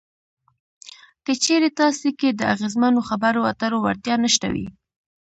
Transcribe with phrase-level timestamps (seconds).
[1.25, 4.67] که چېرې تاسې کې د اغیزمنو خبرو اترو وړتیا نشته وي.